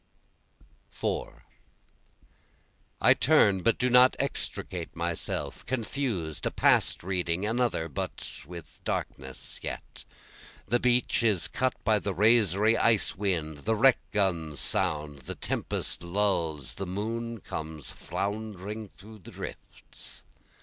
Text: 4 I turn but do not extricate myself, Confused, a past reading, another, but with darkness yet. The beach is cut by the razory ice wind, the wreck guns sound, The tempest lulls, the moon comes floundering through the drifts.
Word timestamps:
4 0.89 1.43
I 2.99 3.13
turn 3.13 3.61
but 3.61 3.77
do 3.77 3.87
not 3.87 4.15
extricate 4.17 4.95
myself, 4.95 5.63
Confused, 5.67 6.47
a 6.47 6.49
past 6.49 7.03
reading, 7.03 7.45
another, 7.45 7.87
but 7.87 8.27
with 8.47 8.79
darkness 8.83 9.59
yet. 9.61 10.03
The 10.65 10.79
beach 10.79 11.21
is 11.21 11.47
cut 11.47 11.75
by 11.83 11.99
the 11.99 12.15
razory 12.15 12.75
ice 12.79 13.15
wind, 13.15 13.59
the 13.59 13.75
wreck 13.75 13.99
guns 14.11 14.59
sound, 14.59 15.19
The 15.19 15.35
tempest 15.35 16.01
lulls, 16.01 16.73
the 16.73 16.87
moon 16.87 17.39
comes 17.39 17.91
floundering 17.91 18.87
through 18.87 19.19
the 19.19 19.29
drifts. 19.29 20.23